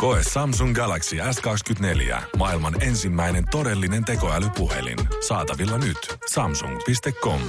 [0.00, 2.22] Koe Samsung Galaxy S24.
[2.36, 4.98] Maailman ensimmäinen todellinen tekoälypuhelin.
[5.28, 6.16] Saatavilla nyt.
[6.32, 7.40] Samsung.com.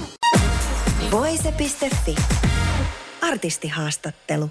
[1.10, 2.14] Voise.fi.
[3.20, 4.50] Artistihaastattelu.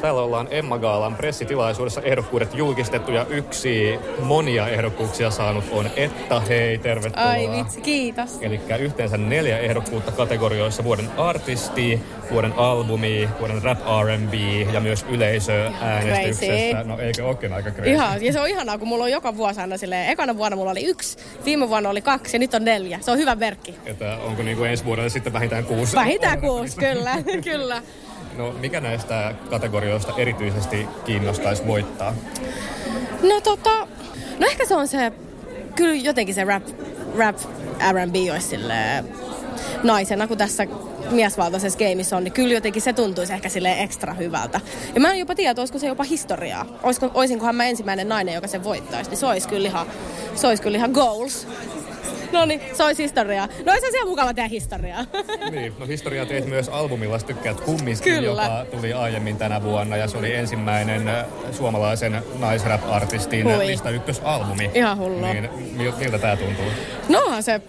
[0.00, 6.40] Täällä ollaan Emma Gaalan pressitilaisuudessa ehdokkuudet julkistettu ja yksi monia ehdokkuuksia saanut on Etta.
[6.40, 7.28] Hei, tervetuloa.
[7.28, 8.38] Ai vitsi, kiitos.
[8.40, 12.00] Eli yhteensä neljä ehdokkuutta kategorioissa vuoden artisti,
[12.30, 14.34] vuoden albumi, vuoden rap R&B
[14.72, 16.84] ja myös yleisöäänestyksessä.
[16.84, 17.90] No eikö olekin aika crazy?
[17.90, 20.70] Ihan, ja se on ihanaa, kun mulla on joka vuosi aina silleen, ekana vuonna mulla
[20.70, 22.98] oli yksi, viime vuonna oli kaksi ja nyt on neljä.
[23.00, 23.74] Se on hyvä merkki.
[23.86, 25.96] Että onko niinku ensi vuodelle sitten vähintään kuusi?
[25.96, 27.14] Vähintään kuusi, kyllä,
[27.52, 27.82] kyllä.
[28.36, 32.14] No mikä näistä kategorioista erityisesti kiinnostaisi voittaa?
[33.22, 33.70] No tota,
[34.38, 35.12] no ehkä se on se,
[35.74, 36.62] kyllä jotenkin se rap,
[37.16, 37.36] rap
[37.92, 39.08] R&B olisi silleen,
[39.82, 40.66] naisena, kun tässä
[41.10, 44.60] miesvaltaisessa gameissa on, niin kyllä jotenkin se tuntuisi ehkä sille ekstra hyvältä.
[44.94, 46.66] Ja mä en jopa tiedä, olisiko se jopa historiaa.
[46.82, 49.86] Olisiko, olisinkohan mä ensimmäinen nainen, joka sen voittaisi, niin se olisi kyllä ihan,
[50.34, 51.46] se olisi kyllä ihan goals.
[52.40, 53.48] No niin, se olisi historiaa.
[53.64, 55.04] No olisi siellä mukava tehdä historiaa.
[55.50, 58.42] niin, no historiaa teit myös albumilla, tykkäät kumminkin, Kyllä.
[58.42, 63.66] joka tuli aiemmin tänä vuonna ja se oli ensimmäinen äh, suomalaisen naisrap-artistin Hui.
[63.66, 64.70] lista ykkösalbumi.
[64.74, 65.32] Ihan hullua.
[65.32, 66.64] Niin mil- miltä tää tuntuu?
[67.08, 67.60] No se,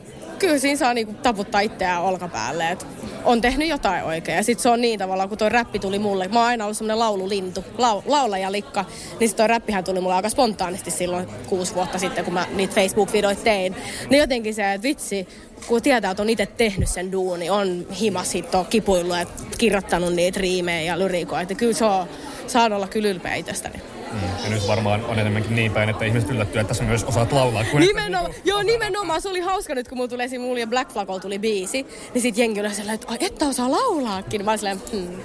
[0.41, 2.85] kyllä siinä saa niinku taputtaa itseään olkapäälle, että
[3.25, 4.35] on tehnyt jotain oikein.
[4.35, 6.77] Ja sitten se on niin tavallaan, kun toi räppi tuli mulle, mä oon aina ollut
[6.77, 8.85] semmonen laululintu, lau, laulajalikka,
[9.19, 12.73] niin sit toi räppihän tuli mulle aika spontaanisti silloin kuusi vuotta sitten, kun mä niitä
[12.73, 13.75] Facebook-videoita tein.
[14.09, 15.27] Niin jotenkin se, että vitsi,
[15.67, 19.25] kun tietää, että on itse tehnyt sen duuni, on himas on kipuillut ja
[19.57, 21.41] kirjoittanut niitä riimejä ja lyrikoita.
[21.41, 22.07] Että kyllä se on,
[22.47, 23.90] saan olla kyllä ylpeä itsestäni.
[24.13, 24.43] Mm.
[24.43, 27.63] Ja nyt varmaan on enemmänkin niin päin, että ihmiset yllättyy, että sä myös osaat laulaa.
[27.71, 30.91] Kun Nimenomaan, joo nimenomaan, se oli hauska nyt kun mulla tuli esiin, mulla ja Black
[30.91, 34.45] Flag tuli biisi, niin sit jengi oli sellainen, että että osaa laulaakin.
[34.45, 35.21] Mä olin silleen, hmm,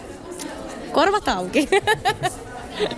[0.93, 1.69] korvat auki.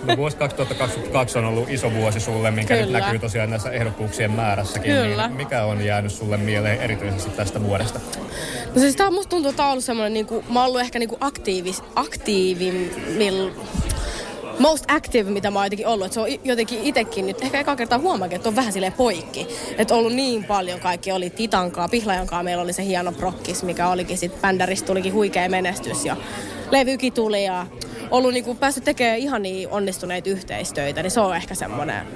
[0.03, 2.99] No vuosi 2022 on ollut iso vuosi sulle, minkä nyt Kyllä.
[2.99, 4.93] näkyy tosiaan näissä ehdokkuuksien määrässäkin.
[4.93, 5.27] Kyllä.
[5.27, 7.99] Niin mikä on jäänyt sulle mieleen erityisesti tästä vuodesta?
[8.75, 10.99] No siis tää musta tuntuu, että tää on ollut semmonen niinku, mä oon ollut ehkä
[10.99, 13.49] niinku aktiivis, aktiivimmil,
[14.59, 16.05] most active, mitä mä oon jotenkin ollut.
[16.05, 19.47] Et se on jotenkin itekin nyt, ehkä eka kertaa huomaakin, että on vähän silleen poikki.
[19.77, 24.17] Että ollut niin paljon kaikki, oli Titankaa, Pihlajankaa, meillä oli se hieno prokkis, mikä olikin
[24.17, 26.17] sit bändäristä tulikin huikea menestys ja
[26.71, 27.67] levykin tuli ja
[28.11, 32.07] ollut niinku päässyt tekemään ihan niin onnistuneita yhteistöitä, niin se on ehkä semmonen,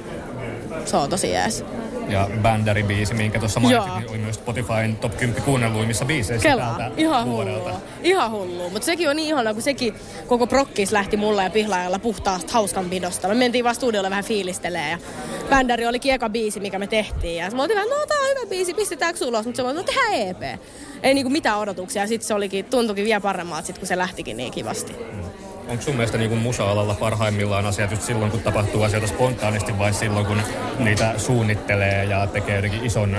[0.86, 1.66] se on tosi jees.
[2.10, 3.70] Ja Bandari-biisi, minkä tuossa Joo.
[3.88, 6.78] mainitsit, niin oli myös Spotifyn top 10 kuunnelluimmissa biiseissä Kelaa.
[6.78, 7.60] tältä Ihan vuodelta.
[7.64, 7.82] hullua.
[8.04, 8.70] Ihan hullua.
[8.70, 9.94] Mutta sekin on niin ihanaa, kun sekin
[10.28, 13.28] koko prokkis lähti mulle ja pihlaajalla puhtaasta hauskanpidosta.
[13.28, 14.98] Me mentiin vaan studiolle vähän fiilistelee ja
[15.50, 17.36] Bändäri oli eka biisi, mikä me tehtiin.
[17.36, 19.46] Ja me oltiin vähän, no tää on hyvä biisi, pistetäänkö ulos?
[19.46, 20.60] Mutta se oli, no tehdään EP.
[21.04, 22.08] Ei niinku mitään odotuksia.
[22.08, 24.94] Sitten se olikin, tuntuikin vielä paremmalta, sit, kun se lähtikin niin kivasti.
[25.74, 30.26] Onko sun mielestä niin musa-alalla parhaimmillaan asiat just silloin, kun tapahtuu asioita spontaanisti vai silloin,
[30.26, 30.42] kun
[30.80, 33.18] niitä suunnittelee ja tekee jotenkin ison,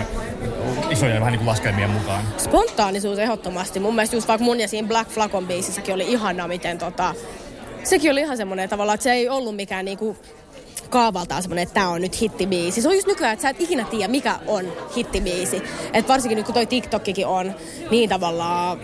[0.91, 2.25] isoja vähän niin kuin laskelmien mukaan?
[2.39, 3.81] Spontaanisuus ehdottomasti.
[3.81, 7.15] Mun mielestä just vaikka mun ja siinä Black Flagon biisissäkin oli ihanaa, miten tota...
[7.85, 10.17] Sekin oli ihan semmoinen tavalla, että se ei ollut mikään niinku
[10.91, 12.83] kaavaltaan semmoinen, että tämä on nyt hittibiisi.
[12.83, 15.63] Se on just nykyään, että sä et ikinä tiedä, mikä on hittibiisi.
[15.93, 17.55] Et varsinkin nyt kun toi TikTokkikin on
[17.91, 18.79] niin tavallaan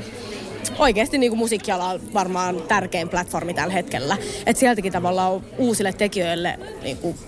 [0.79, 4.17] oikeasti niin kuin musiikkiala varmaan tärkein platformi tällä hetkellä.
[4.47, 7.19] Että sieltäkin tavallaan uusille tekijöille niin kuin,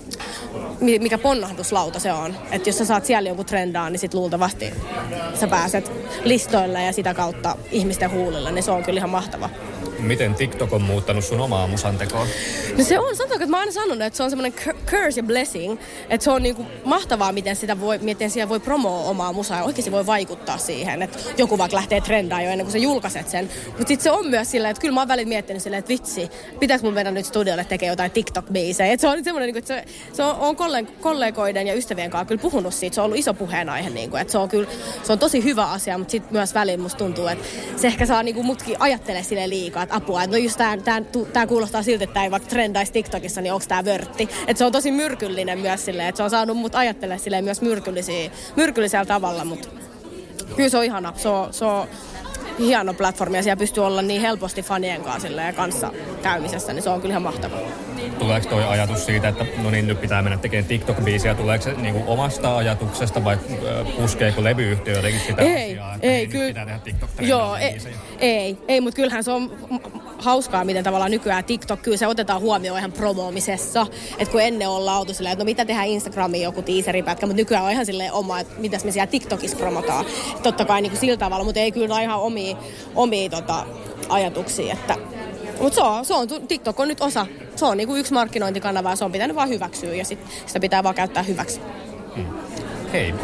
[0.81, 2.35] mi- mikä ponnahduslauta se on.
[2.51, 4.75] Että jos sä saat siellä jonkun trendaa, niin sit luultavasti
[5.41, 5.93] sä pääset
[6.25, 9.51] listoille ja sitä kautta ihmisten huulille, niin se on kyllä ihan mahtava.
[10.03, 12.27] Miten TikTok on muuttanut sun omaa musantekoa?
[12.79, 14.55] No se on, sanotaanko, että mä oon aina sanonut, että se on semmoinen
[14.87, 19.05] curse ja blessing, että se on niinku mahtavaa, miten, sitä voi, miten siellä voi promoa
[19.05, 22.73] omaa musaa ja oikeasti voi vaikuttaa siihen, että joku vaikka lähtee trendaan jo ennen kuin
[22.73, 23.51] sä julkaiset sen.
[23.67, 26.31] Mutta sitten se on myös silleen, että kyllä mä oon välillä miettinyt silleen, että vitsi,
[26.61, 28.93] pitääkö mun mennä nyt studiolle tekemään jotain TikTok-biisejä.
[28.93, 32.25] Et se on semmoinen, niinku, että se, se on, on kolleg- kollegoiden ja ystävien kanssa
[32.25, 34.69] kyllä puhunut siitä, se on ollut iso puheenaihe, niinku, että se on kyllä,
[35.03, 37.45] se on tosi hyvä asia, mutta sitten myös välillä musta tuntuu, että
[37.77, 41.03] se ehkä saa niinku mutkin ajattelee sille liikaa, että apua, no just tää, tää,
[41.33, 44.29] tää kuulostaa siltä, että tää ei vaikka trendaisi TikTokissa, niin onko tää vörtti.
[44.47, 47.61] Että se on tosi myrkyllinen myös silleen, että se on saanut mut ajattelemaan silleen myös
[48.57, 49.69] myrkyllisellä tavalla, mutta
[50.57, 51.13] kyllä se on ihana.
[51.17, 51.89] Se on, se on
[52.59, 56.91] hieno platformi ja siellä pystyy olla niin helposti fanien kanssa, silleen, kanssa käymisessä, niin se
[56.91, 57.61] on kyllä ihan mahtavaa.
[58.19, 61.95] tuleeko toi ajatus siitä, että no niin, nyt pitää mennä tekemään TikTok-biisiä, tuleeko se niin
[61.95, 63.39] kuin omasta ajatuksesta vai
[63.97, 66.47] puskeeko levyyhtiö jotenkin sitä ei, asiaa, että ei, niin, kyllä.
[66.47, 67.79] pitää tehdä tiktok Joo, ei,
[68.19, 69.53] ei, ei mutta kyllähän se on
[70.23, 73.87] hauskaa, miten tavallaan nykyään TikTok, kyllä se otetaan huomioon ihan promoomisessa.
[74.19, 77.65] Että kun ennen ollaan oltu silleen, että no mitä tehdään Instagramiin joku teaseripätkä, mutta nykyään
[77.65, 80.05] on ihan silleen oma, että mitäs me siellä TikTokissa promotaan.
[80.43, 82.57] Totta kai niin kuin sillä tavalla, mutta ei kyllä ihan omia,
[82.95, 83.67] omia tota,
[84.09, 84.97] ajatuksia, että
[85.61, 87.27] mutta se on, se on, TikTok on nyt osa,
[87.57, 90.83] se on niinku yksi markkinointikanava ja se on pitänyt vaan hyväksyä ja sit sitä pitää
[90.83, 91.61] vaan käyttää hyväksi.
[92.17, 92.27] Hmm.
[92.93, 93.15] Hei,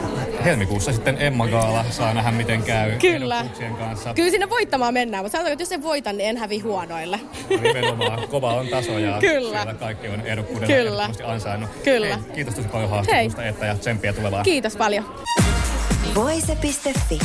[0.44, 3.44] helmikuussa sitten Emma Gaala saa nähdä miten käy Kyllä.
[3.78, 4.14] kanssa.
[4.14, 7.20] Kyllä sinne voittamaan mennään, mutta sanotaan, että jos en voitan, niin en hävi huonoille.
[7.62, 9.50] Nimenomaan, kova on taso ja Kyllä.
[9.50, 11.10] siellä kaikki on ehdokkuudella Kyllä.
[11.24, 11.70] ansainnut.
[11.84, 12.16] Kyllä.
[12.16, 14.44] Hei, kiitos tosi paljon haastattelusta Etta ja tsemppiä tulevaan.
[14.44, 15.14] Kiitos paljon.
[16.14, 17.18] Voise.fi.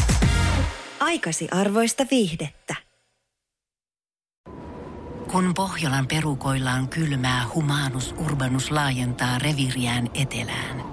[1.00, 2.76] Aikasi arvoista viihdettä.
[5.32, 10.93] Kun Pohjolan perukoillaan kylmää, humanus urbanus laajentaa reviriään etelään.